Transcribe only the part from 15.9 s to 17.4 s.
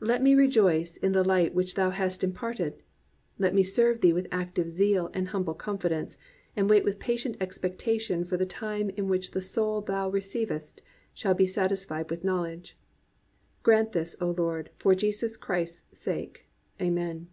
sake. Amen."